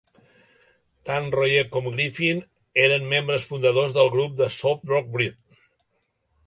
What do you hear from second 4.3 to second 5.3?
de soft-rock